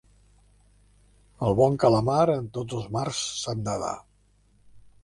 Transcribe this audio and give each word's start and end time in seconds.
El 1.49 1.57
bon 1.61 1.77
calamar 1.85 2.17
en 2.39 2.49
tots 2.57 2.79
els 2.81 2.89
mars 2.99 3.25
sap 3.45 3.65
nedar. 3.71 3.97